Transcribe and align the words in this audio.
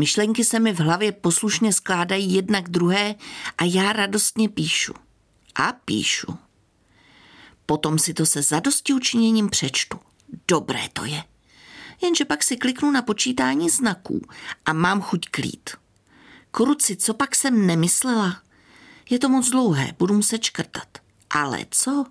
Myšlenky 0.00 0.44
se 0.44 0.58
mi 0.58 0.72
v 0.72 0.80
hlavě 0.80 1.12
poslušně 1.12 1.72
skládají 1.72 2.34
jedna 2.34 2.60
k 2.62 2.68
druhé 2.68 3.14
a 3.58 3.64
já 3.64 3.92
radostně 3.92 4.48
píšu. 4.48 4.94
A 5.54 5.72
píšu. 5.72 6.38
Potom 7.66 7.98
si 7.98 8.14
to 8.14 8.26
se 8.26 8.42
zadosti 8.42 8.92
učiněním 8.92 9.50
přečtu. 9.50 9.98
Dobré 10.48 10.88
to 10.92 11.04
je. 11.04 11.24
Jenže 12.02 12.24
pak 12.24 12.42
si 12.42 12.56
kliknu 12.56 12.90
na 12.90 13.02
počítání 13.02 13.70
znaků 13.70 14.20
a 14.66 14.72
mám 14.72 15.00
chuť 15.00 15.28
klít. 15.30 15.70
Kruci, 16.50 16.96
co 16.96 17.14
pak 17.14 17.34
jsem 17.36 17.66
nemyslela? 17.66 18.42
Je 19.10 19.18
to 19.18 19.28
moc 19.28 19.50
dlouhé, 19.50 19.94
budu 19.98 20.14
muset 20.14 20.42
škrtat. 20.42 20.98
Ale 21.30 21.66
co? 21.70 22.04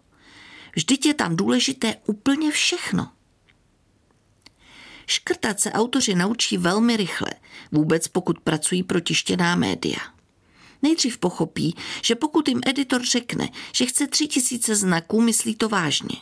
Vždyť 0.76 1.06
je 1.06 1.14
tam 1.14 1.36
důležité 1.36 1.96
úplně 2.06 2.52
všechno. 2.52 3.12
Škrtat 5.10 5.60
se 5.60 5.72
autoři 5.72 6.16
naučí 6.16 6.58
velmi 6.58 6.98
rychle, 6.98 7.30
vůbec 7.72 8.08
pokud 8.08 8.40
pracují 8.40 8.84
pro 8.84 9.00
tištěná 9.00 9.56
média. 9.56 9.98
Nejdřív 10.82 11.18
pochopí, 11.18 11.76
že 12.04 12.16
pokud 12.16 12.48
jim 12.48 12.62
editor 12.66 13.06
řekne, 13.06 13.50
že 13.74 13.86
chce 13.86 14.08
tři 14.08 14.28
tisíce 14.28 14.76
znaků, 14.76 15.22
myslí 15.22 15.56
to 15.56 15.70
vážně. 15.70 16.18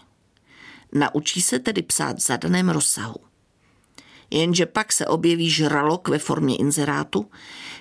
Naučí 0.91 1.41
se 1.41 1.59
tedy 1.59 1.81
psát 1.81 2.17
v 2.17 2.21
zadaném 2.21 2.69
rozsahu. 2.69 3.15
Jenže 4.31 4.65
pak 4.65 4.93
se 4.93 5.07
objeví 5.07 5.49
žralok 5.49 6.07
ve 6.07 6.19
formě 6.19 6.55
inzerátu, 6.55 7.31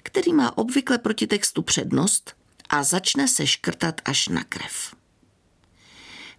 který 0.02 0.32
má 0.32 0.58
obvykle 0.58 0.98
proti 0.98 1.26
textu 1.26 1.62
přednost 1.62 2.34
a 2.68 2.82
začne 2.82 3.28
se 3.28 3.46
škrtat 3.46 4.00
až 4.04 4.28
na 4.28 4.44
krev. 4.44 4.94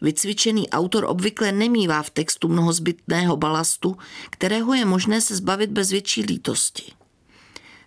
Vycvičený 0.01 0.69
autor 0.69 1.05
obvykle 1.05 1.51
nemývá 1.51 2.03
v 2.03 2.09
textu 2.09 2.47
mnoho 2.47 2.73
zbytného 2.73 3.37
balastu, 3.37 3.97
kterého 4.29 4.73
je 4.73 4.85
možné 4.85 5.21
se 5.21 5.35
zbavit 5.35 5.69
bez 5.69 5.91
větší 5.91 6.21
lítosti. 6.21 6.91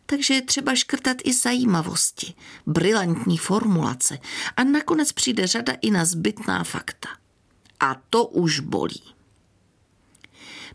Takže 0.06 0.34
je 0.34 0.42
třeba 0.42 0.74
škrtat 0.74 1.16
i 1.24 1.32
zajímavosti, 1.32 2.34
brilantní 2.66 3.38
formulace 3.38 4.18
a 4.56 4.64
nakonec 4.64 5.12
přijde 5.12 5.46
řada 5.46 5.72
i 5.80 5.90
na 5.90 6.04
zbytná 6.04 6.64
fakta. 6.64 7.08
A 7.80 7.96
to 8.10 8.24
už 8.24 8.60
bolí. 8.60 9.02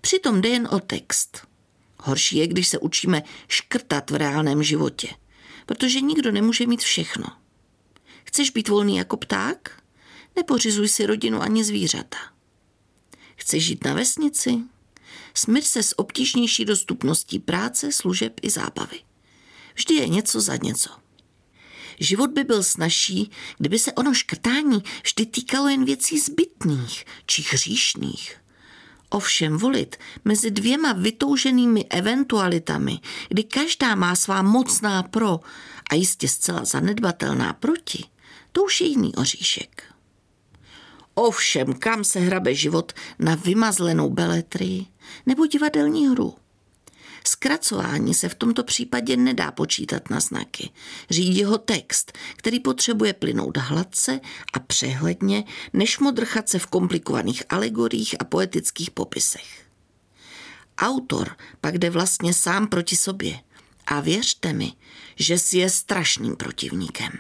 Přitom 0.02 0.42
jde 0.42 0.50
jen 0.50 0.68
o 0.72 0.80
text. 0.80 1.48
Horší 2.00 2.38
je, 2.38 2.48
když 2.48 2.68
se 2.68 2.80
učíme 2.80 3.24
škrtat 3.48 4.12
v 4.12 4.16
reálném 4.16 4.64
životě, 4.64 5.08
protože 5.66 6.02
nikdo 6.02 6.32
nemůže 6.32 6.68
mít 6.68 6.82
všechno. 6.82 7.26
Chceš 8.24 8.50
být 8.50 8.70
volný 8.70 8.98
jako 8.98 9.18
pták? 9.18 9.82
Nepořizuj 10.36 10.90
si 10.90 11.06
rodinu 11.06 11.42
ani 11.42 11.64
zvířata. 11.64 12.18
Chceš 13.36 13.64
žít 13.64 13.86
na 13.86 13.94
vesnici? 13.94 14.60
Smír 15.34 15.64
se 15.64 15.84
s 15.84 16.00
obtížnější 16.00 16.66
dostupností 16.66 17.40
práce, 17.40 17.92
služeb 17.92 18.40
i 18.42 18.50
zábavy. 18.50 19.00
Vždy 19.76 19.94
je 19.94 20.08
něco 20.08 20.42
za 20.42 20.56
něco. 20.56 20.90
Život 22.00 22.30
by 22.30 22.44
byl 22.44 22.64
snažší, 22.64 23.32
kdyby 23.58 23.80
se 23.80 23.94
ono 23.94 24.14
škrtání 24.14 24.84
vždy 25.04 25.26
týkalo 25.26 25.68
jen 25.68 25.86
věcí 25.86 26.20
zbytných 26.20 27.06
či 27.26 27.46
hříšných. 27.52 28.38
Ovšem 29.10 29.58
volit 29.58 29.96
mezi 30.26 30.52
dvěma 30.52 30.94
vytouženými 30.94 31.86
eventualitami, 31.86 33.00
kdy 33.30 33.44
každá 33.44 33.96
má 33.96 34.16
svá 34.16 34.42
mocná 34.42 35.04
pro 35.04 35.40
a 35.90 35.96
jistě 35.96 36.28
zcela 36.28 36.66
zanedbatelná 36.66 37.54
proti, 37.54 38.04
to 38.52 38.64
už 38.64 38.82
je 38.82 38.88
jiný 38.88 39.16
oříšek. 39.16 39.95
Ovšem, 41.16 41.74
kam 41.74 42.04
se 42.04 42.20
hrabe 42.20 42.56
život 42.56 42.92
na 43.20 43.36
vymazlenou 43.36 44.10
beletrii 44.10 44.86
nebo 45.26 45.46
divadelní 45.46 46.08
hru? 46.08 46.36
Zkracování 47.28 48.14
se 48.14 48.30
v 48.30 48.36
tomto 48.36 48.64
případě 48.64 49.18
nedá 49.18 49.52
počítat 49.52 50.10
na 50.10 50.20
znaky. 50.20 50.70
Řídí 51.10 51.44
ho 51.44 51.58
text, 51.58 52.18
který 52.36 52.60
potřebuje 52.60 53.14
plynout 53.14 53.58
hladce 53.58 54.20
a 54.54 54.60
přehledně, 54.60 55.44
než 55.74 56.00
modrchat 56.00 56.50
se 56.50 56.60
v 56.60 56.66
komplikovaných 56.66 57.44
alegoriích 57.50 58.16
a 58.20 58.24
poetických 58.24 58.92
popisech. 58.92 59.66
Autor 60.78 61.36
pak 61.62 61.78
jde 61.78 61.90
vlastně 61.90 62.34
sám 62.34 62.68
proti 62.68 62.96
sobě. 62.96 63.40
A 63.88 64.00
věřte 64.00 64.54
mi, 64.54 64.74
že 65.16 65.40
si 65.40 65.58
je 65.58 65.70
strašným 65.70 66.36
protivníkem. 66.36 67.12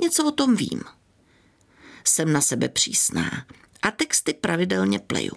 Něco 0.00 0.24
o 0.24 0.30
tom 0.30 0.56
vím. 0.56 0.82
Jsem 2.10 2.32
na 2.32 2.40
sebe 2.40 2.68
přísná 2.68 3.46
a 3.82 3.90
texty 3.90 4.34
pravidelně 4.34 4.98
pleju. 4.98 5.32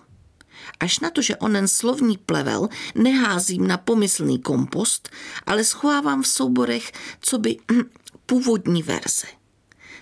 Až 0.79 0.99
na 0.99 1.09
to, 1.09 1.21
že 1.21 1.35
onen 1.35 1.67
slovní 1.67 2.17
plevel 2.17 2.69
neházím 2.95 3.67
na 3.67 3.77
pomyslný 3.77 4.39
kompost, 4.39 5.09
ale 5.45 5.63
schovávám 5.63 6.21
v 6.21 6.27
souborech, 6.27 6.91
co 7.21 7.37
by 7.37 7.57
hm, 7.71 7.81
původní 8.25 8.83
verze. 8.83 9.27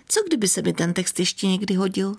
Co 0.07 0.23
kdyby 0.27 0.47
se 0.47 0.61
mi 0.61 0.73
ten 0.73 0.93
text 0.93 1.19
ještě 1.19 1.47
někdy 1.47 1.73
hodil? 1.73 2.15